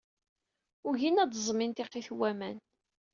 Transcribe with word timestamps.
Ugin 0.87 1.21
ad 1.23 1.29
d-ẓẓmin 1.31 1.71
tiqit 1.71 2.09
n 2.13 2.15
waman. 2.17 2.57